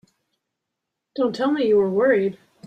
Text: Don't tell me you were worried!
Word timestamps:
Don't 1.13 1.35
tell 1.35 1.51
me 1.51 1.67
you 1.67 1.77
were 1.77 1.87
worried! 1.91 2.39